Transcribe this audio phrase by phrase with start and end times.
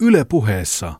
[0.00, 0.94] Yle puheessa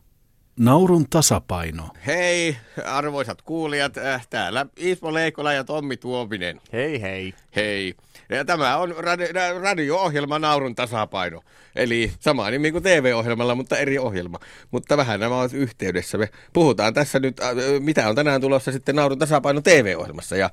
[0.59, 1.89] Naurun tasapaino.
[2.05, 6.61] Hei, arvoisat kuulijat, äh, täällä Ismo Leikola ja Tommi Tuominen.
[6.73, 7.33] Hei hei.
[7.55, 7.95] Hei.
[8.29, 11.41] Ja tämä on radio- radio-ohjelma Naurun tasapaino.
[11.75, 14.39] Eli sama nimi kuin TV-ohjelmalla, mutta eri ohjelma.
[14.71, 16.17] Mutta vähän nämä ovat yhteydessä.
[16.17, 20.35] Me puhutaan tässä nyt, äh, mitä on tänään tulossa sitten Naurun tasapaino TV-ohjelmassa.
[20.37, 20.49] Ja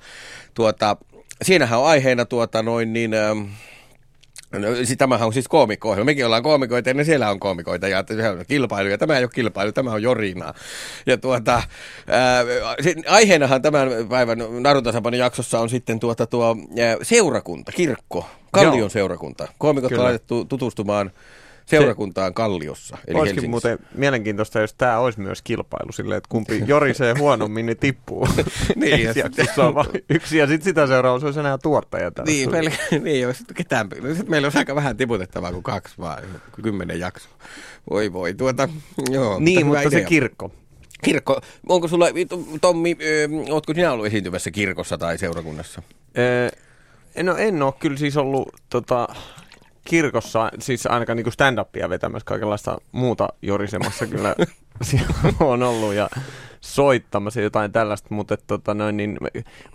[0.55, 0.97] tuota,
[1.43, 3.15] siinähän on aiheena tuota noin niin...
[3.15, 3.39] Ähm,
[4.53, 8.05] No, siis tämähän on siis koomikko Mekin ollaan koomikoita ja siellä on koomikoita ja
[8.49, 10.55] kilpailu ja tämä ei ole kilpailu, tämä on jorinaa.
[11.07, 11.63] Ja tuota,
[12.07, 12.45] ää,
[13.09, 18.89] aiheenahan tämän päivän Narutasapanon jaksossa on sitten tuota tuo ää, seurakunta, kirkko, Kallion Joo.
[18.89, 19.49] seurakunta.
[19.59, 20.03] Koomikot Kyllä.
[20.03, 21.11] on laitettu tutustumaan
[21.67, 22.99] seurakuntaan Kalliossa.
[23.07, 27.79] Eli Olisikin muuten mielenkiintoista, jos tämä olisi myös kilpailu silleen, että kumpi jorisee huonommin, niin
[27.79, 28.29] tippuu.
[28.77, 32.11] niin, ja sitten on yksi ja sitten sitä seuraava olisi enää tuottaja.
[32.27, 32.71] Niin, meillä,
[33.05, 36.23] niin jos ketään, no, sitten meillä on aika vähän tiputettavaa kuin kaksi vaan,
[36.63, 37.33] kymmenen jaksoa.
[37.91, 38.69] Voi voi, tuota,
[39.11, 39.39] joo.
[39.39, 40.53] Niin, mutta, mutta se kirkko.
[41.05, 42.07] Kirkko, onko sulla,
[42.61, 45.83] Tommi, ö, ootko sinä ollut esiintymässä kirkossa tai seurakunnassa?
[46.19, 46.51] Öö,
[47.23, 49.09] no en ole kyllä siis ollut tota,
[49.87, 54.35] kirkossa, siis ainakaan niin stand-upia vetämässä, kaikenlaista muuta jorisemassa kyllä
[54.83, 56.09] siellä on ollut ja
[56.61, 59.19] soittamassa jotain tällaista, mutta et, tota, noin, niin,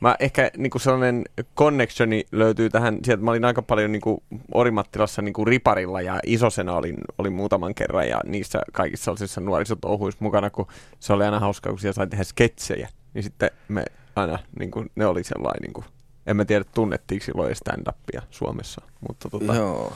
[0.01, 1.23] mä ehkä niin kuin sellainen
[1.57, 4.23] connectioni löytyy tähän, sieltä mä olin aika paljon niin kuin
[4.53, 10.23] Orimattilassa niin kuin riparilla ja isosena olin, olin muutaman kerran ja niissä kaikissa sellaisissa nuorisotouhuissa
[10.23, 10.67] mukana, kun
[10.99, 14.91] se oli aina hauskaa, kun siellä sai tehdä sketsejä, niin sitten me aina, niin kuin,
[14.95, 15.85] ne oli sellainen niin kuin,
[16.27, 19.93] en mä tiedä, tunnettiinko silloin stand-upia Suomessa, mutta, tota, Joo.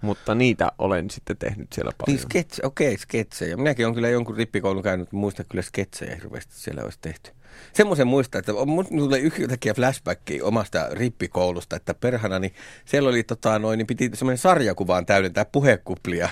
[0.00, 2.16] mutta niitä olen sitten tehnyt siellä paljon.
[2.16, 3.56] Niin sketsi, okei, okay, sketsejä.
[3.56, 7.30] Minäkin olen kyllä jonkun rippikoulun käynyt, mutta muista kyllä sketsejä hirveästi siellä olisi tehty.
[7.72, 13.58] Semmoisen muista, että mun tulee yhtäkkiä flashbackia omasta rippikoulusta, että perhana, niin siellä oli tota,
[13.58, 16.28] noin, niin piti semmoinen sarjakuvaan täydentää puhekuplia.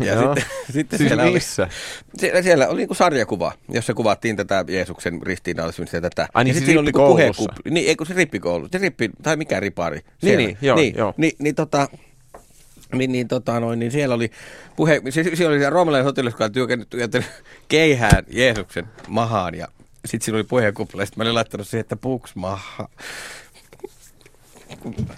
[0.00, 1.62] Ja sitten, sitten siis siellä missä?
[1.62, 1.70] Oli,
[2.18, 6.28] siellä, siellä oli niin sarjakuva, jossa kuvattiin tätä Jeesuksen ristiinnaulitsemista ja tätä.
[6.34, 7.70] Ai niin, siis siinä oli puhekupli.
[7.70, 10.00] Niin, eikö se rippikoulu, se rippi, tai mikä ripari.
[10.22, 11.14] Niin, niin, joo, niin, joo.
[11.16, 11.88] Niin, niin, tota,
[12.94, 14.30] niin, niin, tota, noin, niin siellä oli
[14.76, 17.24] puhe, siellä oli roomalainen sotilas, joka oli
[17.68, 19.68] keihään Jeesuksen mahaan ja
[20.04, 22.88] sitten siinä oli puheenkuppila, sitten mä olin laittanut siihen, että puks maha.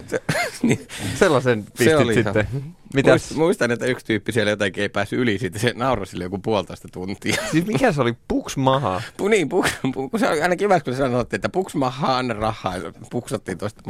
[0.06, 0.22] Se,
[0.62, 2.48] niin, Sellaisen pistit se oli sitten.
[2.52, 3.34] Ihan, Mitäs?
[3.34, 6.88] Muistan, että yksi tyyppi siellä jotenkin ei päässyt yli siitä, se nauroi sille joku puolitoista
[6.92, 7.36] tuntia.
[7.50, 8.14] Siis mikä se oli?
[8.28, 9.02] Puks maha?
[9.16, 12.76] Pu, niin, puks, pu, se oli aina kiva, kun sanottiin, että puks maha, anna rahaa,
[12.76, 13.82] ja puksattiin tuosta.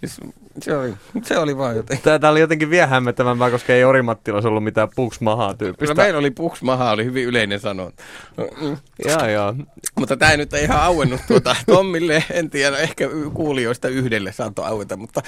[0.00, 0.20] Siis,
[0.60, 2.20] se, oli, se oli vaan jotenkin.
[2.20, 5.94] Tämä, oli jotenkin vielä hämmentävämpää, koska ei Orimattilassa ollut mitään puks mahaa tyyppistä.
[5.94, 8.02] No, meillä oli puks maha, oli hyvin yleinen sanonta.
[8.60, 8.76] Mm.
[9.08, 9.54] Joo, joo.
[9.98, 14.96] Mutta tämä nyt ei ihan auennut tuota Tommille, en tiedä, ehkä kuulijoista yhdelle saattoi aueta,
[14.96, 15.22] mutta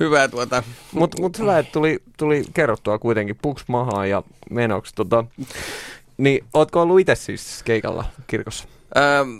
[0.00, 0.62] hyvä tuota.
[0.92, 4.94] Mutta mut hyvä, että tuli, tuli kerrottu sanottua kuitenkin puks mahaa ja menoksi.
[4.94, 5.24] Tota,
[6.16, 8.68] niin ootko ollut itse siis keikalla kirkossa?
[8.96, 9.30] Ähm,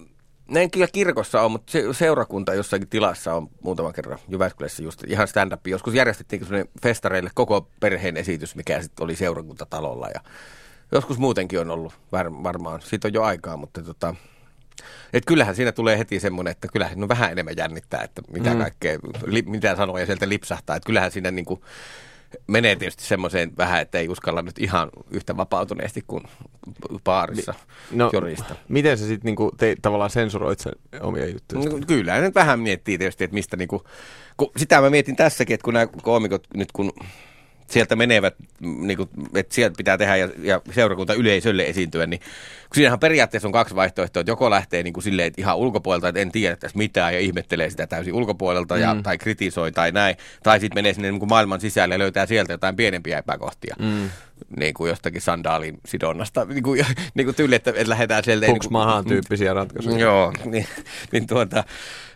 [0.48, 5.04] ne en kyllä kirkossa ole, mutta se, seurakunta jossakin tilassa on muutaman kerran Jyväskylässä just
[5.06, 5.66] ihan stand-up.
[5.66, 6.42] Joskus järjestettiin
[6.82, 10.20] festareille koko perheen esitys, mikä sitten oli seurakuntatalolla ja
[10.92, 12.80] joskus muutenkin on ollut var, varmaan.
[12.82, 14.14] Siitä on jo aikaa, mutta tota,
[15.12, 18.58] et kyllähän siinä tulee heti semmoinen, että kyllähän no vähän enemmän jännittää, että mitä mm.
[18.58, 20.76] kaikkea, li, mitä sanoja sieltä lipsahtaa.
[20.76, 21.64] Että kyllähän siinä niinku,
[22.46, 26.24] menee tietysti semmoiseen vähän, että ei uskalla nyt ihan yhtä vapautuneesti kuin
[27.04, 27.54] baarissa
[27.90, 28.54] no, jorista.
[28.68, 29.52] Miten se sitten niinku,
[29.82, 31.70] tavallaan sensuroit sen omia juttuja?
[31.70, 33.84] No, kyllä, nyt vähän miettii tietysti, että mistä niinku,
[34.36, 36.92] kun, sitä mä mietin tässäkin, että kun nämä koomikot nyt kun
[37.70, 42.74] sieltä menevät, niin kuin, että sieltä pitää tehdä ja, ja seurakunta yleisölle esiintyä, niin kun
[42.74, 46.20] siinähän periaatteessa on kaksi vaihtoehtoa, että joko lähtee niin kuin silleen, että ihan ulkopuolelta, että
[46.20, 49.02] en tiedä tässä mitään ja ihmettelee sitä täysin ulkopuolelta ja, mm.
[49.02, 52.52] tai kritisoi tai näin, tai sitten menee sinne niin kuin maailman sisälle ja löytää sieltä
[52.52, 53.76] jotain pienempiä epäkohtia.
[53.78, 54.10] Mm
[54.56, 58.46] niin kuin jostakin sandaalin sidonnasta, niin kuin, niin kuin tyyli, että, että lähdetään sieltä.
[58.46, 59.98] Puks niin kuin, tyyppisiä ratkaisuja.
[59.98, 60.66] Joo, niin,
[61.12, 61.64] niin, tuota,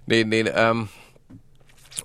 [0.07, 0.83] niin, niin ähm,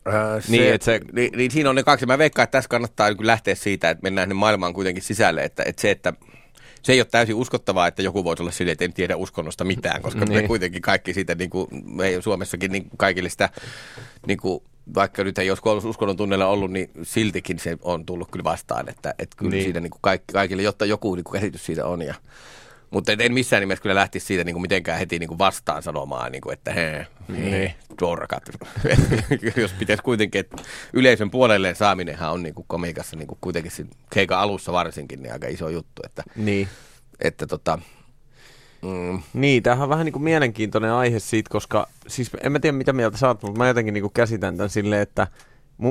[0.08, 1.00] Äh, se, niin, että se...
[1.12, 2.06] niin, niin, siinä on ne kaksi.
[2.06, 5.82] Mä veikkaan, että tässä kannattaa niin lähteä siitä, että mennään maailmaan kuitenkin sisälle, että, että
[5.82, 6.14] se, että
[6.84, 10.02] se ei ole täysin uskottavaa, että joku voisi olla silleen, että en tiedä uskonnosta mitään,
[10.02, 10.42] koska niin.
[10.42, 13.50] me kuitenkin kaikki siitä, niin kuin, me Suomessakin niin kaikille sitä,
[14.28, 14.64] niin kuin,
[14.96, 19.16] vaikka nyt ei olisi uskonnon tunnella ollut, niin siltikin se on tullut kyllä vastaan, että,
[19.20, 19.64] että kyllä niin.
[19.64, 22.02] siitä niin kuin kaikki, kaikille, jotta joku niin kuin käsitys siitä on.
[22.02, 22.16] Ja,
[22.92, 26.32] mutta en missään nimessä kyllä lähtisi siitä niin kuin mitenkään heti niin kuin vastaan sanomaan,
[26.32, 27.08] niin kuin, että he,
[27.38, 28.44] he dorkat.
[29.56, 30.58] Jos pitäisi kuitenkin, että
[30.94, 33.72] yleisön puolelleen saaminenhan on niin kuin komikassa niin kuin kuitenkin
[34.14, 36.02] keikan alussa varsinkin niin aika iso juttu.
[36.06, 36.68] Että, niin.
[37.20, 37.80] Että tota,
[38.82, 39.22] Mm.
[39.34, 42.94] Niin, tämähän on vähän niin kuin mielenkiintoinen aihe siitä, koska siis en mä tiedä mitä
[42.94, 45.28] mieltä sä oot, mutta mä jotenkin niin kuin käsitän tämän silleen, että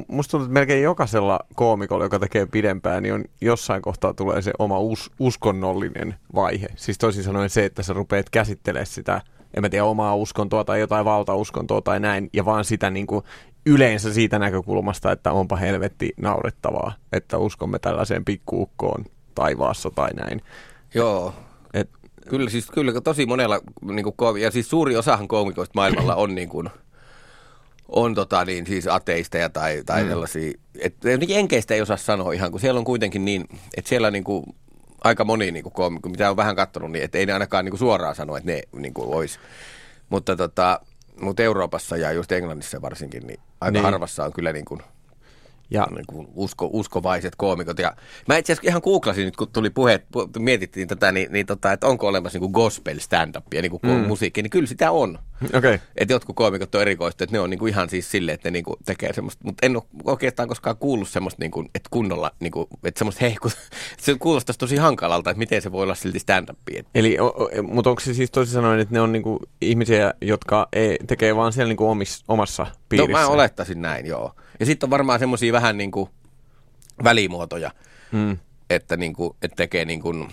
[0.08, 4.52] musta tuntuu, että melkein jokaisella koomikolla, joka tekee pidempään, niin on jossain kohtaa tulee se
[4.58, 6.66] oma us- uskonnollinen vaihe.
[6.76, 9.20] Siis toisin sanoen se, että sä rupeat käsittelemään sitä,
[9.56, 13.24] en mä tiedä, omaa uskontoa tai jotain valtauskontoa tai näin, ja vaan sitä niin kuin
[13.66, 19.04] yleensä siitä näkökulmasta, että onpa helvetti naurettavaa, että uskomme tällaiseen pikkuukkoon
[19.34, 20.42] taivaassa tai näin.
[20.94, 21.34] Joo.
[21.74, 21.90] Et,
[22.28, 26.48] Kyllä, siis kyllä tosi monella, niin kuin, ja siis suuri osahan koomikoista maailmalla on niin
[26.48, 26.70] kuin,
[27.88, 30.08] on tota niin, siis ateisteja tai, tai mm.
[30.08, 33.44] sellaisia, että jenkeistä ei osaa sanoa ihan, kun siellä on kuitenkin niin,
[33.76, 34.44] että siellä niin kuin,
[35.04, 37.70] aika moni niin kuin koomikko, mitä on vähän katsonut, niin että ei ne ainakaan niin
[37.72, 39.38] kuin suoraan sano, että ne niin kuin olisi.
[40.08, 40.80] Mutta, tota,
[41.20, 43.84] mutta Euroopassa ja just Englannissa varsinkin, niin aika niin.
[43.84, 44.80] harvassa on kyllä niin kuin,
[45.70, 47.78] ja niin kuin usko, uskovaiset koomikot.
[47.78, 47.96] Ja
[48.28, 50.00] mä itse asiassa ihan googlasin nyt, kun tuli puhe,
[50.38, 53.90] mietittiin tätä, niin, niin tota, että onko olemassa niin kuin gospel stand-upia, niin kuin mm.
[53.90, 55.18] musiikki, niin kyllä sitä on.
[55.54, 55.78] Okay.
[55.96, 58.52] Että jotkut koomikot on erikoistu, että ne on niin kuin ihan siis silleen, että ne
[58.52, 62.30] niin kuin tekee semmoista, mutta en ole oikeastaan koskaan kuullut semmoista, niin kuin, että kunnolla,
[62.40, 63.50] niin kuin, että semmoista hehku,
[63.98, 66.84] se kuulostaisi tosi hankalalta, että miten se voi olla silti stand-upia.
[66.94, 70.68] Eli, o, mutta onko se siis tosi sanoen, että ne on niin kuin ihmisiä, jotka
[70.72, 73.12] ei, tekee vaan siellä niin kuin omis, omassa piirissä?
[73.12, 74.34] No mä olettaisin näin, joo.
[74.60, 76.10] Ja sitten on varmaan semmoisia vähän niin kuin
[77.04, 77.70] välimuotoja,
[78.12, 78.38] mm.
[78.70, 80.28] että, niin kuin, että tekee niin kuin,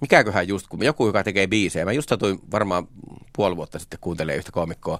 [0.00, 2.88] mikäköhän just, kun joku, joka tekee biisejä, mä just satuin varmaan
[3.32, 4.98] puoli vuotta sitten kuuntelemaan yhtä komikkoa,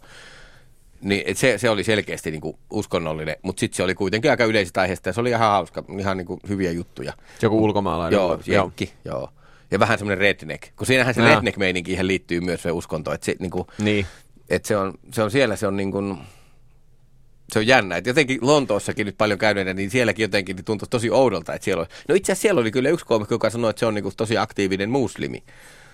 [1.00, 4.80] niin se, se oli selkeästi niin kuin uskonnollinen, mutta sitten se oli kuitenkin aika yleisestä
[4.80, 7.12] aiheesta ja se oli ihan hauska, ihan niin kuin hyviä juttuja.
[7.42, 8.16] Joku ulkomaalainen?
[8.16, 9.18] Joo, jenkki, joo.
[9.18, 9.32] joo.
[9.70, 13.50] Ja vähän semmoinen redneck, kun siinähän se redneck-meininki liittyy myös se uskonto, että se, niin
[13.50, 14.06] kuin, niin.
[14.48, 16.18] että se, on, se on siellä, se on niin kuin,
[17.52, 17.96] se on jännä.
[17.96, 21.88] Että jotenkin Lontoossakin nyt paljon käyneenä, niin sielläkin jotenkin tuntui tosi oudolta, että siellä oli.
[22.08, 24.16] No itse asiassa siellä oli kyllä yksi koomikko, joka sanoi, että se on niin kuin
[24.16, 25.42] tosi aktiivinen muslimi.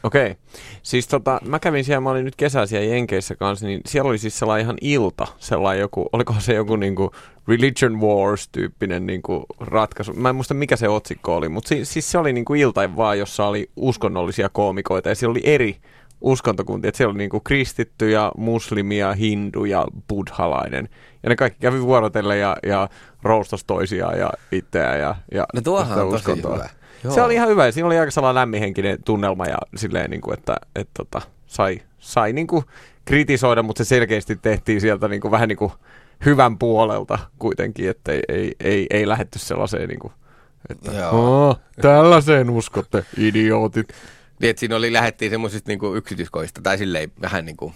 [0.02, 0.30] Okei.
[0.30, 0.34] Okay.
[0.82, 4.38] Siis tota, mä kävin siellä, mä olin nyt kesäisiä Jenkeissä kanssa, niin siellä oli siis
[4.38, 7.10] sellainen ihan ilta, sellainen joku, oliko se joku niinku
[7.48, 10.12] Religion Wars-tyyppinen niinku ratkaisu.
[10.12, 13.18] Mä en muista mikä se otsikko oli, mutta siis, siis se oli niinku ilta vaan,
[13.18, 15.76] jossa oli uskonnollisia koomikoita ja siellä oli eri
[16.20, 16.88] uskontokuntia.
[16.88, 20.88] Että siellä oli niinku kristittyjä, muslimia, hindu ja buddhalainen.
[21.22, 22.88] Ja ne kaikki kävi vuorotelle ja, ja
[23.22, 26.68] roustas toisiaan ja itseään ja, ja no tuohan on tosi hyvä.
[27.04, 27.14] Joo.
[27.14, 27.70] Se oli ihan hyvä.
[27.70, 31.80] Siinä oli aika sellainen lämminhenkinen tunnelma ja silleen, niin kuin, että, että, että tota, sai,
[31.98, 32.64] sai niin kuin
[33.04, 35.72] kritisoida, mutta se selkeästi tehtiin sieltä niin kuin, vähän niin kuin
[36.24, 40.12] hyvän puolelta kuitenkin, että ei, ei, ei, ei lähetty sellaiseen niin kuin,
[40.68, 41.56] että Joo.
[41.80, 43.88] tällaiseen uskotte, idiootit.
[44.40, 47.74] Niin, että siinä oli, lähettiin semmoisista niin yksityiskoista tai silleen vähän niin kuin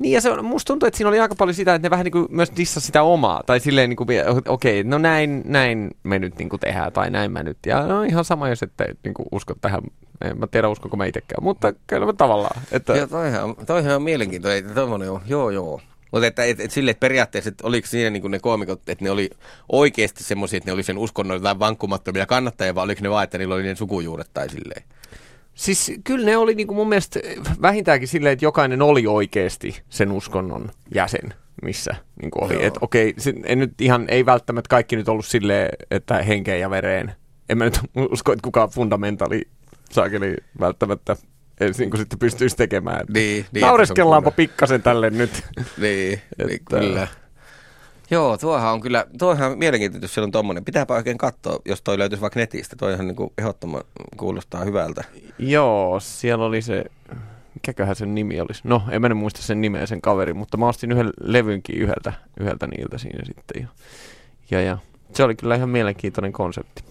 [0.00, 2.04] niin ja se on, musta tuntuu, että siinä oli aika paljon sitä, että ne vähän
[2.04, 3.42] niin kuin myös dissasi sitä omaa.
[3.46, 4.08] Tai silleen niin kuin,
[4.48, 7.58] okei, okay, no näin, näin me nyt niin kuin tehdään tai näin mä nyt.
[7.66, 9.80] Ja no ihan sama, jos ette niin kuin usko tähän.
[10.20, 12.62] En mä tiedä, uskonko mä itsekään, mutta kyllä mä tavallaan.
[12.72, 12.96] Että...
[12.96, 14.58] Joo, toihan, toihan on mielenkiintoinen.
[14.58, 15.80] Että on, joo joo.
[16.12, 19.10] Mutta että et, et sille, että periaatteessa, että oliko siinä niin ne koomikot, että ne
[19.10, 19.30] oli
[19.72, 23.38] oikeasti semmoisia, että ne oli sen uskonnon tai vankkumattomia kannattajia, vai oliko ne vaan, että
[23.38, 24.82] niillä oli ne sukujuuret tai silleen?
[25.54, 27.20] Siis kyllä ne oli niinku mun mielestä
[27.62, 32.64] vähintäänkin silleen, että jokainen oli oikeasti sen uskonnon jäsen, missä niin oli.
[32.64, 33.14] Että okei,
[33.44, 37.12] en nyt ihan, ei välttämättä kaikki nyt ollut silleen, että henkeen ja vereen.
[37.48, 37.80] En mä nyt
[38.12, 39.42] usko, että kukaan fundamentaali
[39.90, 41.16] saakeli välttämättä
[41.78, 43.06] niin kuin sitten pystyisi tekemään.
[43.14, 45.30] Niin, niin, Naureskellaanpa pikkasen tälle nyt.
[45.78, 47.08] Niin, että, niin kyllä.
[48.10, 50.64] Joo, tuohan on kyllä, tuohan on mielenkiintoista, jos siellä on tommonen.
[50.64, 52.76] Pitääpä oikein katsoa, jos toi löytyisi vaikka netistä.
[52.76, 53.84] Toihan niin kuin ehdottoman
[54.16, 55.04] kuulostaa hyvältä.
[55.38, 56.84] Joo, siellä oli se,
[57.54, 58.60] mikäköhän sen nimi olisi.
[58.64, 62.12] No, en mä nyt muista sen nimeä sen kaveri, mutta mä ostin yhden levynkin yhdeltä,
[62.40, 63.62] yhdeltä niiltä siinä sitten.
[63.62, 63.68] Ja,
[64.50, 64.78] ja, ja
[65.12, 66.84] se oli kyllä ihan mielenkiintoinen konsepti.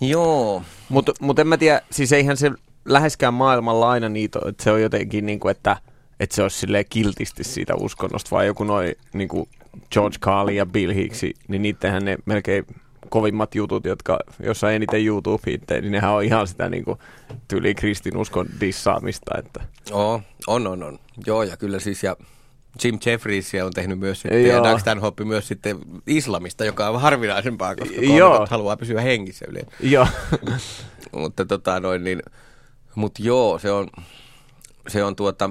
[0.00, 0.62] Joo.
[0.88, 2.50] Mutta mut en mä tiedä, siis eihän se
[2.84, 5.76] läheskään maailmalla aina niitä, että se on jotenkin niin kuin, että,
[6.20, 9.48] että se olisi silleen kiltisti siitä uskonnosta, vai joku noin niin kuin
[9.92, 12.66] George Carlin ja Bill Hicksi, niin niittenhän ne melkein
[13.08, 16.98] kovimmat jutut, jotka, jos on eniten YouTube-hittejä, niin nehän on ihan sitä niin kuin,
[17.48, 19.38] tyyli kristinuskon dissaamista.
[19.38, 19.60] Että.
[19.92, 20.98] Oo, on, on, on.
[21.26, 22.16] Joo, ja kyllä siis, ja
[22.84, 24.56] Jim Jeffries on tehnyt myös sitten, Joo.
[24.56, 28.46] ja Doug Stanhope myös sitten islamista, joka on harvinaisempaa, koska Joo.
[28.50, 29.72] haluaa pysyä hengissä yleensä.
[29.80, 30.06] Joo.
[31.12, 32.22] mutta tota noin, niin,
[32.94, 33.88] mut joo, se on,
[34.88, 35.50] se on tuota,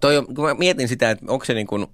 [0.00, 1.86] toi on, kun mä mietin sitä, että onko se niin kuin,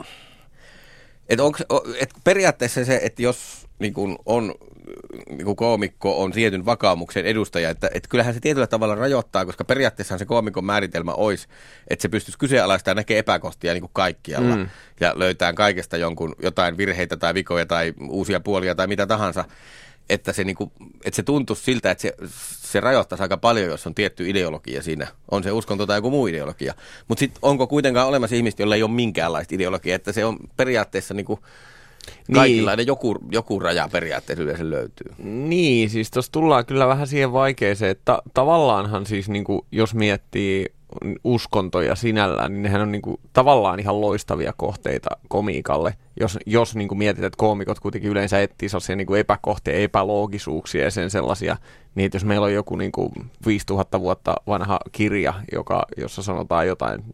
[1.30, 1.58] että onko,
[2.00, 4.54] et periaatteessa se, että jos niin kun on
[5.28, 9.64] niin kun koomikko on tietyn vakaumuksen edustaja, että, että kyllähän se tietyllä tavalla rajoittaa, koska
[9.64, 11.48] periaatteessa se koomikon määritelmä olisi,
[11.88, 14.68] että se pystyisi kyseenalaistamaan ja näkee epäkohtia niin kuin kaikkialla mm.
[15.00, 19.44] ja löytää kaikesta jonkun jotain virheitä tai vikoja tai uusia puolia tai mitä tahansa
[20.10, 20.72] että se, niinku,
[21.04, 22.14] että se tuntuisi siltä, että se,
[22.62, 25.06] se rajoittaisi aika paljon, jos on tietty ideologia siinä.
[25.30, 26.74] On se uskonto tai joku muu ideologia.
[27.08, 31.14] Mutta sitten onko kuitenkaan olemassa ihmistä, jolla ei ole minkäänlaista ideologiaa, että se on periaatteessa
[31.14, 31.38] niinku,
[32.34, 32.86] Kaikilla niin.
[32.86, 35.14] joku, joku raja periaatteessa yleensä löytyy.
[35.24, 40.66] Niin, siis tuossa tullaan kyllä vähän siihen vaikeeseen, että tavallaanhan siis niin kuin, jos miettii
[41.24, 46.88] uskontoja sinällään, niin nehän on niin kuin, tavallaan ihan loistavia kohteita komiikalle, jos, jos niin
[46.88, 51.56] kuin mietit, että koomikot kuitenkin yleensä etsii sellaisia niin kuin epäkohtia, epäloogisuuksia ja sen sellaisia,
[51.94, 53.12] niin että jos meillä on joku niin kuin
[53.46, 57.04] 5000 vuotta vanha kirja, joka, jossa sanotaan jotain,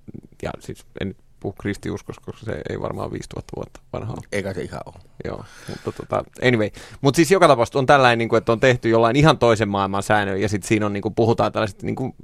[0.43, 4.17] ja siis en nyt puhu kristiuskosta, koska se ei varmaan 5000 vuotta vanhaa.
[4.33, 4.95] Eikä se ihan ole.
[5.25, 6.71] Joo, mutta tota, anyway.
[7.01, 10.03] Mutta siis joka tapauksessa on tällainen, niin kuin, että on tehty jollain ihan toisen maailman
[10.03, 12.15] säännöllä, ja sitten siinä on, niin kuin, puhutaan tällaisista, niin kuin,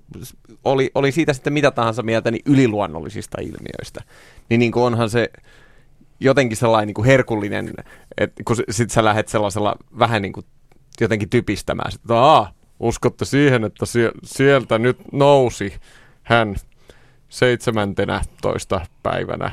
[0.65, 4.03] oli, oli siitä sitten mitä tahansa mieltä, niin yliluonnollisista ilmiöistä.
[4.49, 5.31] Niin, niin kuin onhan se
[6.21, 7.75] jotenkin sellainen niin kuin herkullinen,
[8.19, 10.47] että kun sit sä lähdet sellaisella vähän niin kuin
[11.01, 13.85] jotenkin typistämään, että Aa, uskotte siihen, että
[14.25, 15.75] sieltä nyt nousi
[16.23, 16.57] hän
[17.33, 19.51] seitsemäntenä toista päivänä.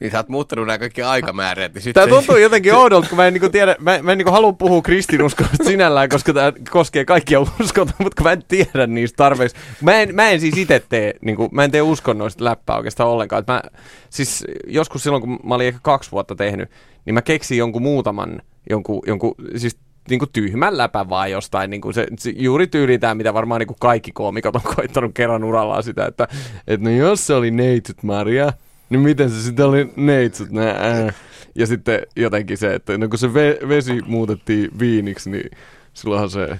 [0.00, 1.74] Niin sä oot muuttanut nämä kaikki aikamäärät.
[1.74, 4.52] Niin tämä tuntuu jotenkin oudolta, kun mä en, niin tiedä, mä, mä en niin halua
[4.52, 9.56] puhua kristinuskosta sinällään, koska tämä koskee kaikkia uskontoja, mutta kun mä en tiedä niistä tarpeeksi.
[9.80, 13.08] Mä en, mä en siis itse tee, niin kuin, mä en tee uskonnoista läppää oikeastaan
[13.08, 13.44] ollenkaan.
[13.46, 13.62] Mä,
[14.10, 16.70] siis joskus silloin, kun mä olin ehkä kaksi vuotta tehnyt,
[17.04, 19.76] niin mä keksin jonkun muutaman, jonkun, jonkun siis
[20.10, 21.70] niin kuin tyhmän läpä vaan jostain.
[21.70, 25.44] Niin kuin se, se, juuri tyylitään, mitä varmaan niin kuin kaikki koomikot on koittanut kerran
[25.44, 26.28] urallaan sitä, että,
[26.66, 28.52] että no jos se oli neitsyt Maria,
[28.90, 30.50] niin miten se sitten oli neitsyt?
[30.50, 31.12] Nää.
[31.54, 35.50] Ja sitten jotenkin se, että no kun se ve, vesi muutettiin viiniksi, niin
[35.94, 36.58] silloinhan se...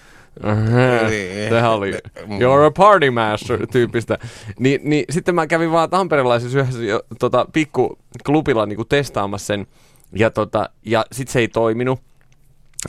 [1.09, 1.51] Niin.
[1.51, 1.93] Tähän oli
[2.41, 4.19] You're a party master tyyppistä.
[4.59, 9.67] Ni, niin sitten mä kävin vaan tamperelaisessa yhdessä jo, tota, pikku klubilla niin testaamassa sen.
[10.13, 12.01] Ja, tota, ja sitten se ei toiminut.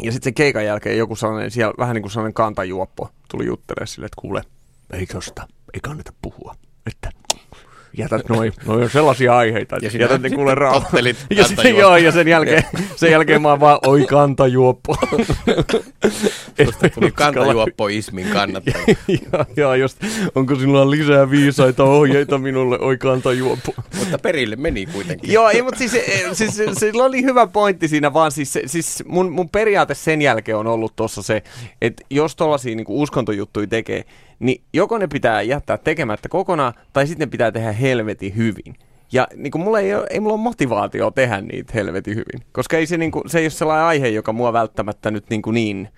[0.04, 3.88] Ja sitten sen keikan jälkeen joku sellainen, siellä vähän niin kuin sellainen kantajuoppo tuli juttelemaan
[3.88, 4.42] sille, että kuule,
[4.94, 6.56] ei tosta, ei kannata puhua.
[6.86, 7.10] Että
[7.98, 10.94] jätät noin, noin on sellaisia aiheita, että jätät ne kuule rauhaan.
[11.30, 12.64] Ja sitten joo, ja sen jälkeen,
[12.96, 14.96] sen jälkeen mä oon vaan, oi kantajuoppo.
[16.64, 18.78] Tuosta tuli kantajuoppoismin kannattaja.
[19.34, 19.98] joo, joo, just,
[20.36, 23.74] onko sinulla lisää viisaita ohjeita minulle, oi kantajuoppo.
[24.00, 25.34] mutta perille meni kuitenkin.
[25.34, 25.92] joo, ei, mutta siis,
[26.34, 30.58] siis, siis, sillä oli hyvä pointti siinä, vaan siis, siis mun, mun periaate sen jälkeen
[30.58, 31.44] on ollut tuossa se,
[31.82, 34.04] että jos tuollaisia niin uskontojuttuja tekee,
[34.40, 38.76] niin joko ne pitää jättää tekemättä kokonaan, tai sitten ne pitää tehdä helvetin hyvin.
[39.12, 42.78] Ja niin kuin mulla ei, ole, ei mulla ole motivaatio tehdä niitä helvetin hyvin, koska
[42.78, 45.54] ei se, niin kuin, se ei ole sellainen aihe, joka mua välttämättä nyt niin, kuin
[45.54, 45.90] niin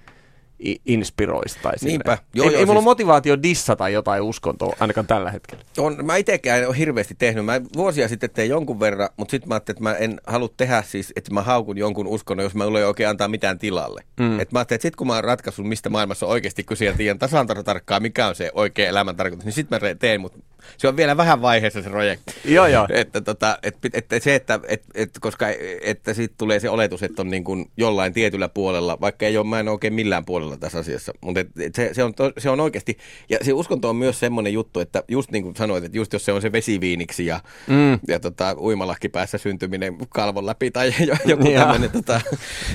[0.85, 1.71] inspiroista.
[1.81, 2.17] Niinpä.
[2.33, 2.83] Joo, ei, joo, ei mulla siis...
[2.83, 5.63] motivaatio dissata jotain uskontoa ainakaan tällä hetkellä.
[5.77, 7.45] On, mä itsekään en ole hirveästi tehnyt.
[7.45, 10.81] Mä vuosia sitten tein jonkun verran, mutta sitten mä ajattelin, että mä en halua tehdä
[10.81, 14.03] siis, että mä haukun jonkun uskonnon, jos mä ei oikein antaa mitään tilalle.
[14.19, 14.39] Mm.
[14.39, 16.93] Et mä ajattelin, että sitten kun mä oon ratkaissut, mistä maailmassa on oikeasti kyse ja
[16.93, 20.39] tiedän tasan tarkkaan, mikä on se oikea elämän tarkoitus, niin sitten mä teen, mutta
[20.77, 22.33] se on vielä vähän vaiheessa se projekti.
[22.45, 22.87] Joo, joo.
[22.89, 25.45] Että, tota, et, et, et se, että et, et, koska
[25.81, 29.47] että siitä tulee se oletus, että on niin kuin jollain tietyllä puolella, vaikka ei ole,
[29.47, 32.31] mä en ole oikein millään puolella tässä asiassa, mutta et, et se, se, on to,
[32.37, 32.97] se on oikeasti,
[33.29, 36.25] ja se uskonto on myös semmoinen juttu, että just niin kuin sanoit, että just jos
[36.25, 37.99] se on se vesiviiniksi ja, mm.
[38.07, 40.93] ja tota, uimalahki päässä syntyminen kalvon läpi tai
[41.25, 42.21] joku tämmöinen, tota,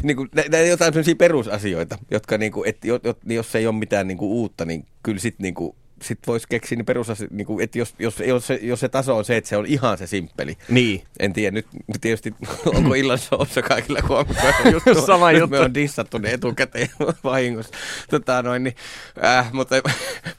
[0.02, 0.28] niin kuin,
[0.68, 2.78] jotain sellaisia perusasioita, jotka niin kuin, et,
[3.24, 6.76] jos ei ole mitään niin kuin uutta, niin kyllä sitten niin kuin, sitten voisi keksiä
[6.76, 9.48] niin perusasi, niin kuin, että jos, jos, jos, se, jos se taso on se, että
[9.48, 10.56] se on ihan se simppeli.
[10.68, 11.02] Niin.
[11.18, 11.66] En tiedä, nyt
[12.00, 12.34] tietysti
[12.76, 14.72] onko illan showssa kaikilla huomioon.
[14.72, 15.46] Just Sama juttu.
[15.46, 16.88] Me on dissattu ne etukäteen
[17.24, 17.74] vahingossa.
[18.10, 18.76] Tota, noin, niin,
[19.24, 19.76] äh, mutta,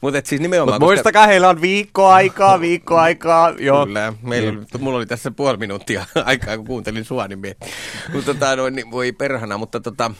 [0.00, 0.80] mutta et siis nimenomaan...
[0.80, 1.30] Mut muistakaa, koska...
[1.30, 3.54] heillä on viikko aikaa, viikko aikaa.
[3.58, 3.86] Joo.
[3.86, 4.66] Kyllä, meillä, niin.
[4.78, 7.40] mulla oli tässä puoli minuuttia aikaa, kun kuuntelin sua, niin
[8.12, 10.10] Mutta tota, noin, niin voi perhana, mutta tota...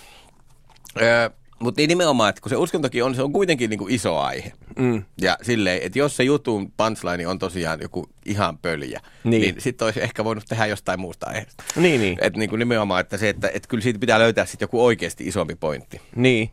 [1.03, 4.19] Äh, mutta niin nimenomaan, että kun se uskontokin on, se on kuitenkin niin kuin iso
[4.19, 4.53] aihe.
[4.79, 5.03] Mm.
[5.21, 9.85] Ja silleen, että jos se jutun punchline on tosiaan joku ihan pöljä, niin, niin sitten
[9.85, 11.65] olisi ehkä voinut tehdä jostain muusta aiheesta.
[11.77, 12.19] Niin, niin.
[12.21, 15.27] Että niin kuin nimenomaan, että se, että, että kyllä siitä pitää löytää sitten joku oikeasti
[15.27, 16.01] isompi pointti.
[16.17, 16.51] Niin.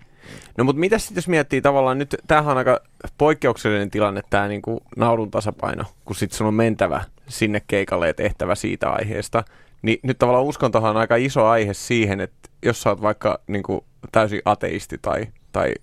[0.58, 2.80] No mutta mitä sitten jos miettii tavallaan nyt, tämähän on aika
[3.18, 8.14] poikkeuksellinen tilanne tämä niin kuin naurun tasapaino, kun sitten sun on mentävä sinne keikalle ja
[8.14, 9.44] tehtävä siitä aiheesta.
[9.82, 13.64] Niin nyt tavallaan uskontohan on aika iso aihe siihen, että jos sä oot vaikka niin
[13.64, 15.74] kuin täysin ateisti tai, tai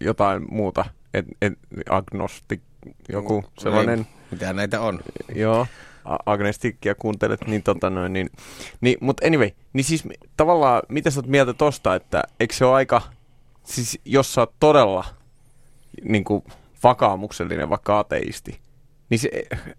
[0.00, 1.52] jotain muuta, et, et,
[1.90, 2.60] agnostik,
[3.08, 3.98] joku mm, sellainen.
[3.98, 5.00] Ei, mitä näitä on?
[5.34, 5.66] Joo,
[6.26, 8.30] agnestikkia kuuntelet, niin tota noin, niin,
[8.80, 10.04] niin mutta anyway, niin siis
[10.36, 13.02] tavallaan, mitä sä oot mieltä tosta, että eikö se ole aika,
[13.64, 15.04] siis jos sä oot todella
[16.04, 16.44] niin kuin
[16.84, 18.60] vakaamuksellinen, vaikka ateisti,
[19.12, 19.30] niin se,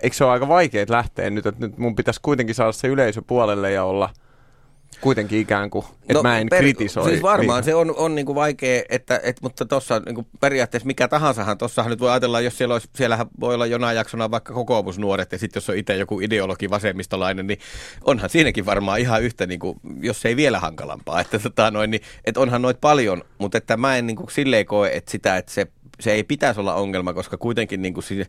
[0.04, 3.22] eikö se ole aika vaikea lähteä nyt, että nyt mun pitäisi kuitenkin saada se yleisö
[3.28, 4.10] puolelle ja olla
[5.02, 7.10] kuitenkin ikään kuin, että no, mä en per, kritisoi.
[7.10, 7.66] Siis varmaan niin.
[7.66, 11.90] se on, on niin kuin vaikea, että, että, mutta tuossa niin periaatteessa mikä tahansahan, tuossahan
[11.90, 15.58] nyt voi ajatella, jos siellä olisi, siellähän voi olla jonain jaksona vaikka kokoomusnuoret ja sitten
[15.58, 17.60] jos on itse joku ideologi vasemmistolainen, niin
[18.04, 21.22] onhan siinäkin varmaan ihan yhtä, niin kuin, jos ei vielä hankalampaa.
[21.22, 24.66] Että, tota, noin, niin, että onhan noit paljon, mutta että mä en niin kuin, silleen
[24.66, 25.68] koe, että sitä, että se,
[26.00, 28.28] se ei pitäisi olla ongelma, koska kuitenkin niin kuin, siis,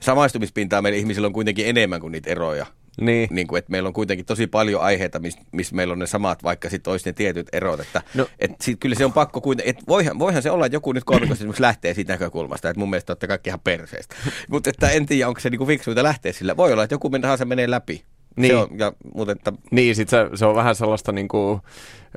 [0.00, 2.66] samaistumispintaa meillä ihmisillä on kuitenkin enemmän kuin niitä eroja.
[3.00, 3.28] Niin.
[3.32, 6.42] niin kuin, että meillä on kuitenkin tosi paljon aiheita, missä mis meillä on ne samat,
[6.42, 7.80] vaikka sitten olisi ne tietyt erot.
[7.80, 8.26] Että, no.
[8.38, 11.04] et sit, kyllä se on pakko kuitenkin, että voihan, voihan se olla, että joku nyt
[11.04, 14.16] kolmikosta esimerkiksi lähtee siitä näkökulmasta, että mun mielestä olette kaikki ihan perseestä.
[14.50, 16.56] Mutta että en tiedä, onko se niinku fiksuita lähteä sillä.
[16.56, 18.04] Voi olla, että joku tahansa menee läpi.
[18.36, 19.52] Niin, se on, ja, mutta että...
[19.70, 21.60] niin sit se, se on vähän sellaista niinku,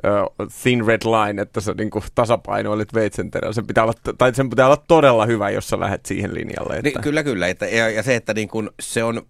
[0.04, 3.52] uh, thin red line, että sä niinku tasapainoilit veitsenterä.
[3.52, 6.76] Se pitää olla, tai sen pitää olla todella hyvä, jos sä lähdet siihen linjalle.
[6.76, 6.82] Että...
[6.82, 7.48] Niin, kyllä, kyllä.
[7.48, 9.22] Että, ja, ja, se, että niin kun se on,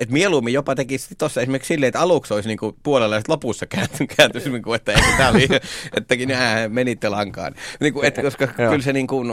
[0.00, 3.66] että mieluummin jopa tekisi tuossa esimerkiksi silleen, että aluksi olisi niin kuin puolella ja lopussa
[3.74, 5.48] kääntyisi, kääntyisi niin kuin, että tämä oli,
[5.96, 7.54] ettäkin nää menitte lankaan.
[7.80, 9.32] Niin kuin, että, koska kyllä se, niin kuin,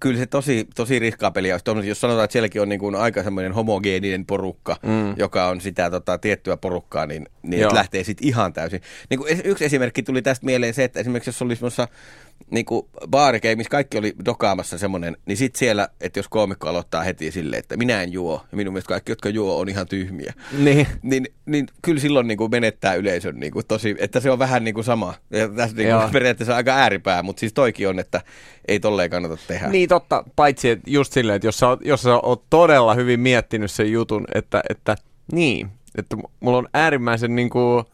[0.00, 1.88] kyllä se tosi, tosi riskaa peliä olisi.
[1.88, 5.14] Jos sanotaan, että sielläkin on niin kuin aika semmoinen homogeeninen porukka, mm.
[5.16, 8.80] joka on sitä tota, tiettyä porukkaa, niin, niin lähtee sitten ihan täysin.
[9.10, 11.88] Niin kuin yksi esimerkki tuli tästä mieleen se, että esimerkiksi jos olisi semmoisessa
[12.50, 17.02] niin kuin baarikei, missä kaikki oli dokaamassa semmoinen, niin sitten siellä, että jos koomikko aloittaa
[17.02, 20.34] heti silleen, että minä en juo, ja minun mielestä kaikki, jotka juo, on ihan tyhmiä.
[20.58, 20.86] Niin.
[21.02, 24.64] Niin, niin kyllä silloin niin kuin menettää yleisön niin kuin tosi, että se on vähän
[24.64, 25.14] niin kuin sama.
[25.30, 28.20] Ja tässä niin kuin periaatteessa aika ääripää, mutta siis toikin on, että
[28.68, 29.68] ei tolleen kannata tehdä.
[29.68, 33.20] Niin totta, paitsi että just silleen, että jos sä, oot, jos sä oot todella hyvin
[33.20, 34.96] miettinyt sen jutun, että, että
[35.32, 37.84] niin, että mulla on äärimmäisen niin kuin,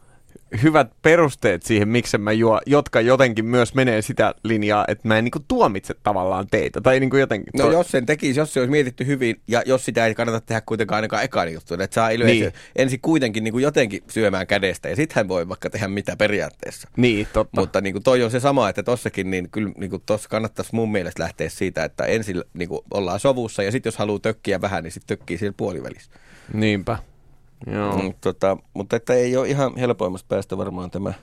[0.63, 5.23] hyvät perusteet siihen, miksi mä juo, jotka jotenkin myös menee sitä linjaa, että mä en
[5.23, 6.81] niin tuomitse tavallaan teitä.
[6.81, 7.51] Tai niin jotenkin.
[7.57, 7.71] No to...
[7.71, 10.95] jos sen tekisi, jos se olisi mietitty hyvin, ja jos sitä ei kannata tehdä kuitenkaan
[10.97, 12.51] ainakaan ekaan juttu, että saa niin.
[12.75, 16.87] ensin kuitenkin niin jotenkin syömään kädestä, ja sitten hän voi vaikka tehdä mitä periaatteessa.
[16.97, 17.61] Niin, totta.
[17.61, 20.75] Mutta niin kuin toi on se sama, että tossakin, niin kyllä niin kuin tossa kannattaisi
[20.75, 24.61] mun mielestä lähteä siitä, että ensin niin kuin ollaan sovussa, ja sitten jos haluaa tökkiä
[24.61, 26.11] vähän, niin sitten tökkii siellä puolivälissä.
[26.53, 26.97] Niinpä.
[27.67, 27.97] Joo.
[27.97, 31.13] Mm, tota, mutta että ei ole ihan helpoimmasta päästä varmaan tämä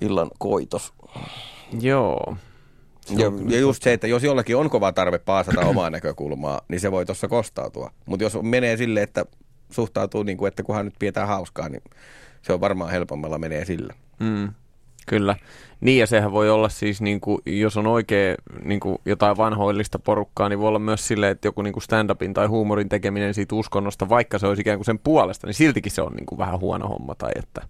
[0.00, 0.92] illan koitos.
[1.80, 2.36] Joo.
[3.10, 6.90] Ja, ja just se, että jos jollakin on kova tarve paasata omaa näkökulmaa, niin se
[6.90, 7.90] voi tuossa kostautua.
[8.06, 9.24] Mutta jos menee silleen, että
[9.70, 11.82] suhtautuu niin kuin, että kunhan nyt pidetään hauskaa, niin
[12.42, 13.94] se on varmaan helpommalla menee sillä.
[14.20, 14.52] Mm.
[15.06, 15.36] Kyllä.
[15.80, 19.98] Niin ja sehän voi olla siis, niin kuin, jos on oikein niin kuin jotain vanhoillista
[19.98, 23.54] porukkaa, niin voi olla myös silleen, että joku niin kuin stand-upin tai huumorin tekeminen siitä
[23.54, 26.60] uskonnosta, vaikka se olisi ikään kuin sen puolesta, niin siltikin se on niin kuin vähän
[26.60, 27.14] huono homma.
[27.14, 27.68] Tai että,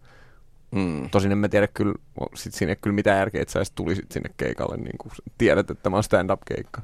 [0.71, 1.11] mm.
[1.11, 1.95] Tosin en mä tiedä kyllä,
[2.35, 5.83] sit sinne kyllä mitään järkeä, että sä edes tulisit sinne keikalle, niin kuin tiedät, että
[5.83, 6.83] tämä on stand-up-keikka.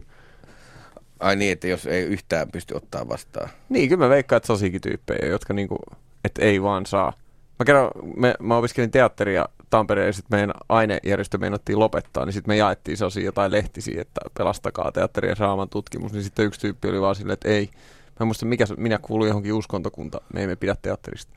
[1.21, 3.49] Ai niin, että jos ei yhtään pysty ottaa vastaan.
[3.69, 5.79] Niin, kyllä mä veikkaan, että se tyyppejä, jotka niin kuin,
[6.25, 7.13] että ei vaan saa.
[7.59, 12.57] Mä kerron, me, mä opiskelin teatteria Tampereen sitten meidän ainejärjestö meinattiin lopettaa, niin sitten me
[12.57, 17.15] jaettiin sellaisia jotain lehtisiä, että pelastakaa teatterien saaman tutkimus, niin sitten yksi tyyppi oli vaan
[17.15, 21.33] silleen, että ei, mä en muista mikä, minä kuulun johonkin uskontokunta, me emme pidä teatterista.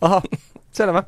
[0.00, 0.22] Aha,
[0.72, 1.02] selvä.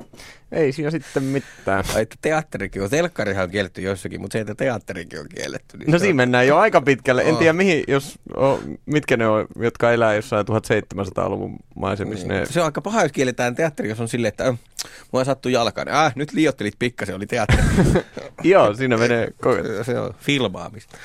[0.51, 1.83] Ei siinä sitten mitään.
[1.95, 5.77] Ai, että teatterikin on, telkkarihan on kielletty jossakin, mutta se, että teatterikin on kielletty.
[5.77, 6.15] Niin no siinä on...
[6.15, 7.21] mennään jo aika pitkälle.
[7.21, 7.39] En oh.
[7.39, 12.27] tiedä mihin, jos, oh, mitkä ne on, jotka elää jossain 1700-luvun maisemissa.
[12.27, 12.39] Niin.
[12.39, 12.45] Ne...
[12.45, 14.59] Se on aika paha, jos kielletään teatteri, jos on silleen, että äh,
[15.11, 15.87] mua sattuu jalkaan.
[15.89, 17.63] Ah, nyt liottelit pikkasen, oli teatteri.
[18.43, 19.27] Joo, siinä menee.
[19.85, 20.97] se on filmaamista.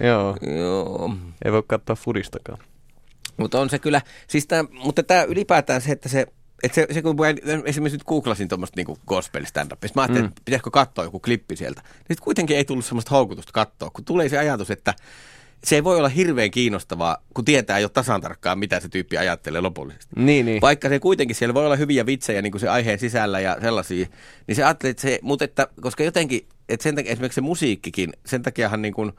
[0.00, 0.36] Joo.
[0.56, 1.14] Joo.
[1.44, 2.58] Ei voi katsoa fudistakaan.
[3.36, 6.26] Mutta on se kyllä, siis tää, mutta tämä ylipäätään se, että se
[6.64, 7.26] et se, se, kun mä
[7.64, 10.28] esimerkiksi nyt googlasin tuommoista niinku gospel stand mä ajattelin, mm.
[10.28, 11.82] että pitäisikö katsoa joku klippi sieltä.
[12.08, 14.94] Niin kuitenkin ei tullut semmoista houkutusta katsoa, kun tulee se ajatus, että
[15.64, 19.60] se ei voi olla hirveän kiinnostavaa, kun tietää jo tasan tarkkaan, mitä se tyyppi ajattelee
[19.60, 20.14] lopullisesti.
[20.16, 20.60] Niin, niin.
[20.60, 24.06] Vaikka se kuitenkin siellä voi olla hyviä vitsejä niin kuin se aiheen sisällä ja sellaisia,
[24.46, 28.12] niin se ajattelee, että se, mutta että, koska jotenkin, että sen takia esimerkiksi se musiikkikin,
[28.26, 29.12] sen takiahan niin kuin,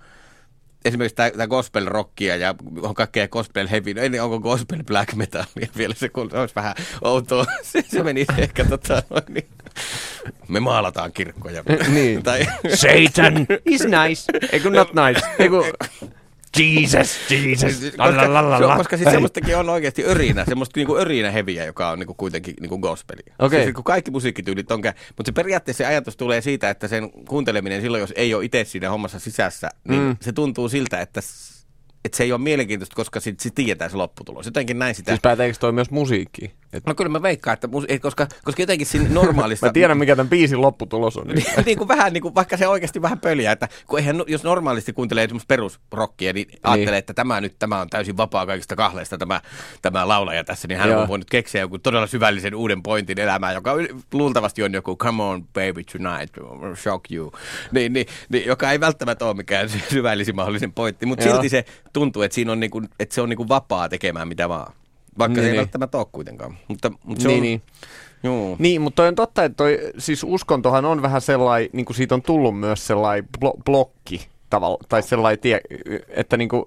[0.85, 5.67] esimerkiksi tämä gospel rockia ja on kaikkea gospel heavy, no ei onko gospel black metalia
[5.77, 9.47] vielä, se, se olisi vähän outoa, se, se meni ehkä tota, niin.
[10.47, 11.63] me maalataan kirkkoja.
[11.87, 12.23] niin.
[12.23, 12.47] tai...
[12.75, 15.57] Satan is nice, eikö not nice, eikö
[16.59, 17.73] Jesus, Jesus.
[17.97, 22.13] Koska, se koska siis semmoistakin on oikeasti örinä, semmoista niinku örinä heviä, joka on niinku
[22.13, 23.35] kuitenkin niinku gospelia.
[23.39, 23.63] Okay.
[23.63, 24.79] Siis, kaikki musiikkityylit on,
[25.17, 28.63] mutta se periaatteessa se ajatus tulee siitä, että sen kuunteleminen silloin, jos ei ole itse
[28.63, 30.17] siinä hommassa sisässä, niin mm.
[30.21, 31.21] se tuntuu siltä, että
[32.05, 34.45] että se ei ole mielenkiintoista, koska sitten sit tietää se lopputulos.
[34.45, 35.11] Jotenkin näin sitä.
[35.11, 35.91] Siis pääteekö toi myös
[36.71, 36.89] musiikki?
[36.89, 39.65] No kyllä mä veikkaan, että mus, et koska, koska jotenkin siinä normaalissa...
[39.67, 41.27] Mä tiedän, mikä tämän biisin lopputulos on.
[41.27, 44.43] niin, niin kuin vähän, niin kuin, vaikka se oikeasti vähän pöliä, että kun eihän, jos
[44.43, 46.93] normaalisti kuuntelee semmoista perusrockia, niin ajattelee, Niin.
[46.93, 49.41] että tämä nyt tämä on täysin vapaa kaikista kahleista tämä,
[49.81, 51.01] tämä laulaja tässä, niin hän Joo.
[51.01, 53.71] on voinut keksiä joku todella syvällisen uuden pointin elämään, joka
[54.13, 56.35] luultavasti on joku come on baby tonight,
[56.75, 57.31] shock you,
[57.71, 61.33] niin, niin, niin, joka ei välttämättä ole mikään sy- syvällisin mahdollisen pointti, mutta Joo.
[61.33, 64.27] silti se tuntuu, että, siinä on niin kuin, että se on niin kuin vapaa tekemään
[64.27, 64.73] mitä vaan.
[65.17, 65.59] Vaikka Niin, se ei niin.
[65.59, 66.57] välttämättä ole kuitenkaan.
[66.67, 67.61] Mutta, mutta se Niin, on, niin.
[68.23, 68.55] Joo.
[68.59, 72.15] Niin, mutta toi on totta, että toi, siis uskontohan on vähän sellainen, niin kuin siitä
[72.15, 75.61] on tullut myös sellainen blo- blokki tavalla, tai sellainen tie,
[76.09, 76.63] että niin kuin,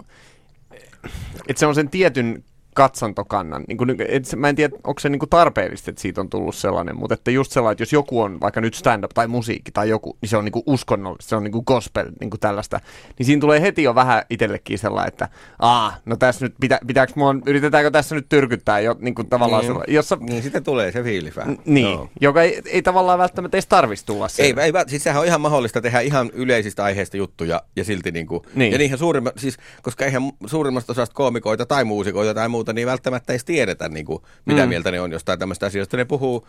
[1.47, 2.43] että se on sen tietyn
[2.83, 3.63] katsantokannan.
[3.67, 6.29] Niin kuin, et, se- mä en tiedä, onko se niin kuin tarpeellista, että siitä on
[6.29, 9.71] tullut sellainen, mutta että just sellainen, että jos joku on vaikka nyt stand-up tai musiikki
[9.71, 12.39] tai joku, niin se on niin kuin uskonnollista, se on niin kuin gospel, niin kuin
[12.39, 12.79] tällaista,
[13.17, 17.13] niin siinä tulee heti jo vähän itsellekin sellainen, että aa, no tässä nyt, pitä, pitääkö
[17.15, 19.67] mua, yritetäänkö tässä nyt tyrkyttää jo niin kuin tavallaan Niin.
[19.69, 21.57] sellainen, jossa Niin sitten tulee se fiilis vähän.
[21.65, 22.09] Niin, Joo.
[22.21, 24.27] joka ei, ei tavallaan välttämättä edes tarvitsisi tulla.
[24.39, 28.45] Ei, ei, siis sehän on ihan mahdollista tehdä ihan yleisistä aiheista juttuja ja silti niinku,
[28.55, 28.71] Niin.
[28.71, 33.33] ja niinhän suurimma, siis, koska eihän suurimmasta osasta koomikoita tai muusikoita tai muuta, niin välttämättä
[33.33, 34.69] ei tiedetä niinku, mitä Mm.
[34.69, 35.97] mieltä ne on jostain tämmöistä asioista.
[35.97, 36.47] Ne puhuu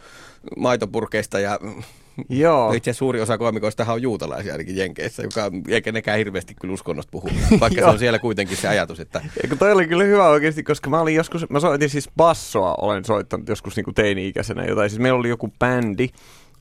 [0.57, 1.59] maitopurkeista ja
[2.29, 2.73] Joo.
[2.73, 7.11] itse asiassa suuri osa koomikoista on juutalaisia ainakin Jenkeissä, joka eikä nekään hirveästi kyllä uskonnosta
[7.11, 7.29] puhu,
[7.61, 10.91] vaikka se on siellä kuitenkin se ajatus, että Eikö toi oli kyllä hyvä oikeasti, koska
[10.91, 14.91] mä olin joskus, mä soitin siis bassoa, olen soittanut joskus niinku teini-ikäisenä jotain.
[14.91, 16.09] Siis meillä oli joku bändi,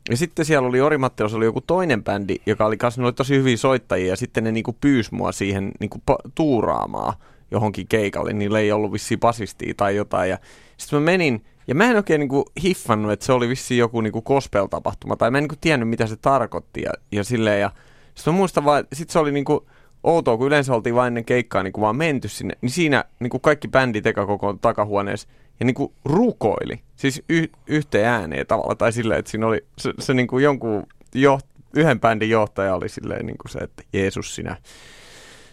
[0.10, 3.36] ja sitten siellä oli Ori Mattilas oli joku toinen bändi, joka oli kanssa, oli tosi
[3.36, 6.02] hyviä soittajia, ja sitten ne niinku pyysi mua siihen niinku
[6.36, 7.14] tuuraamaan
[7.52, 8.34] johonkin keikalle.
[8.34, 10.38] Niillä ei ollut vissiin basistia tai jotain, ja
[10.78, 14.22] sitten mä menin, ja mä en oikein niinku hiffannut, että se oli vissiin joku niinku
[14.22, 17.72] gospel-tapahtuma, tai mä en niinku tiennyt, mitä se tarkoitti, ja, ja silleen, ja
[18.16, 19.68] sitten mä muistan vaan, sit se oli niinku
[20.04, 23.68] outoa, kun yleensä oltiin vain ennen keikkaa niinku vaan menty sinne, niin siinä niinku kaikki
[23.68, 25.28] bändit eka koko takahuoneessa
[25.60, 30.14] ja niinku rukoili, siis y- yhteen ääneen tavalla, tai silleen, että siinä oli se, se
[30.14, 31.40] niinku jonkun jo,
[31.74, 34.58] yhden bändin johtaja oli silleen niinku se, että Jeesus sinä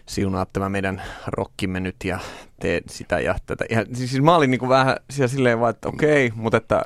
[0.08, 2.18] siunaat tämä meidän rokkimme nyt ja
[2.60, 3.64] tee sitä ja tätä.
[3.70, 6.84] Ja siis mä olin niinku vähän siellä silleen vaan, että okei, mutta että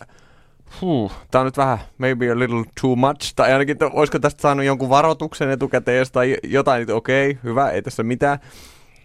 [0.80, 4.42] huh, tää on nyt vähän maybe a little too much, tai ainakin, että olisiko tästä
[4.42, 8.38] saanut jonkun varoituksen etukäteen tai jotain, että okei, hyvä, ei tässä mitään.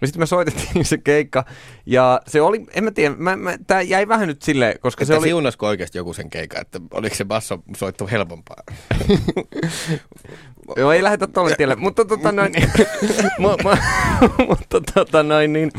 [0.07, 1.45] Sitten me soitettiin se keikka,
[1.85, 5.13] ja se oli, en mä tiedä, mä, mä, tää jäi vähän nyt silleen, koska että
[5.13, 5.27] se oli...
[5.27, 8.63] siunasko oikeasti joku sen keikan, että oliko se basso soittu helpompaa?
[10.77, 12.53] Joo, ei lähdetä tuolle tielle, mutta tota noin,
[13.43, 15.71] mu- mutta tota noin, niin,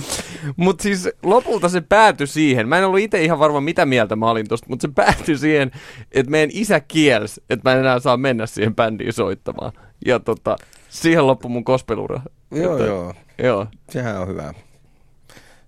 [0.57, 4.31] mutta siis lopulta se päätyi siihen, mä en ollut itse ihan varma mitä mieltä mä
[4.31, 5.71] olin tosta, mutta se päätyi siihen,
[6.12, 9.73] että meidän isä kielsi, että mä en enää saa mennä siihen bändiin soittamaan.
[10.07, 10.57] Ja tota,
[10.89, 12.21] siihen loppui mun gospelura.
[12.51, 13.15] Joo, joo.
[13.39, 13.67] Joo.
[13.91, 14.55] Sehän on hyvä.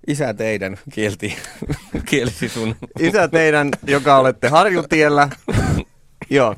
[0.07, 1.37] Isä teidän kielti,
[2.11, 2.77] kielsi sun.
[2.99, 5.29] Isä teidän, joka olette harjutiellä.
[6.31, 6.57] Joo.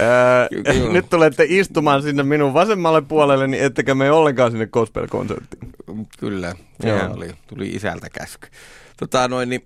[0.00, 0.92] Öö, Kyllä.
[0.92, 5.74] nyt tulette istumaan sinne minun vasemmalle puolelle, niin ettekä me ollenkaan sinne gospel-konserttiin.
[6.18, 7.14] Kyllä, sehän Joo.
[7.16, 8.48] oli, tuli isältä käsky.
[8.96, 9.64] Tota noin, niin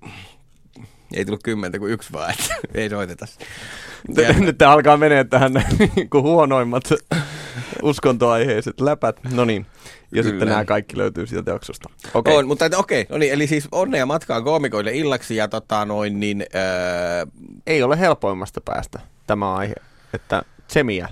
[1.15, 3.27] ei tullut kymmentä kuin yksi vaan, että ei soiteta.
[4.17, 6.85] Ja, Nyt tää alkaa menee tähän niin kuin huonoimmat
[7.83, 9.21] uskontoaiheiset läpät.
[9.33, 9.67] No niin.
[10.13, 10.31] Ja Kyllä.
[10.31, 11.91] sitten nämä kaikki löytyy sieltä jaksosta.
[12.15, 12.37] Okei.
[12.37, 16.45] on, mutta okei, no niin, eli siis onnea matkaan koomikoille illaksi ja tota noin, niin
[16.55, 17.27] öö,
[17.67, 19.75] Ei ole helpoimmasta päästä tämä aihe,
[20.15, 21.09] että tsemiä.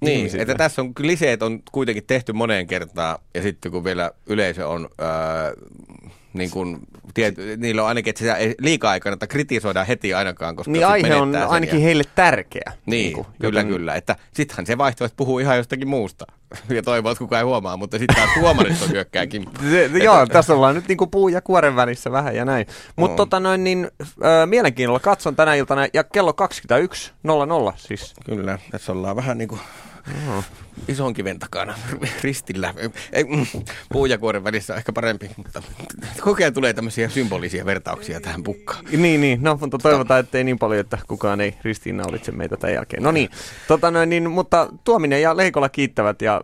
[0.00, 0.42] Niin, ihmisille.
[0.42, 4.88] että tässä on kliseet on kuitenkin tehty moneen kertaan ja sitten kun vielä yleisö on,
[4.98, 5.52] ää,
[6.32, 6.80] niin kuin,
[7.14, 11.14] tiet, niillä on ainakin, että sitä liikaa ei kannata kritisoida heti ainakaan, koska Niin aihe
[11.14, 12.72] on ainakin ja- heille tärkeä.
[12.86, 13.94] Niin, kuin, kyllä, joten- kyllä.
[13.94, 16.24] Että sittenhän se vaihtoehto puhuu ihan jostakin muusta
[16.74, 19.44] ja toivoo, että kukaan ei huomaa, mutta sitten taas tuomarit on hyökkääkin.
[20.04, 22.66] Joo, tässä ollaan nyt niinku puu ja kuoren välissä vähän ja näin.
[22.96, 23.16] Mutta No.
[23.16, 23.90] tota noin, niin,
[24.24, 28.14] ö, mielenkiinnolla katson tänä iltana ja kello 21.00 siis.
[28.26, 29.60] Kyllä, tässä ollaan vähän niin kuin
[30.88, 31.74] ison kiven takana
[32.22, 32.74] ristillä.
[33.12, 33.46] Ei, mm,
[33.92, 35.62] Puu ja kuoren välissä on ehkä parempi, mutta
[36.20, 38.84] koko ajan tulee tämmöisiä symbolisia vertauksia tähän pukkaan.
[38.96, 39.42] Niin, niin.
[39.42, 43.02] No, mutta toivotaan, ettei niin paljon, että kukaan ei ristiinnaulitse meitä tämän jälkeen.
[43.02, 43.30] No niin,
[43.68, 46.40] tota noin, niin, mutta Tuominen ja Leikola kiittävät ja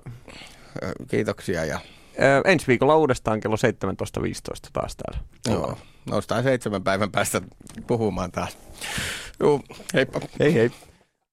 [1.09, 1.81] Kiitoksia ja
[2.23, 5.25] ö, ensi viikolla uudestaan kello 17.15 taas täällä.
[5.49, 5.79] joo,
[6.11, 7.42] noustaan seitsemän päivän päästä
[7.87, 8.59] puhumaan taas.
[9.40, 9.61] Joo,
[9.94, 10.20] heippa.
[10.40, 10.70] Hei hei.